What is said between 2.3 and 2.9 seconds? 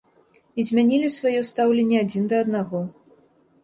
да аднаго.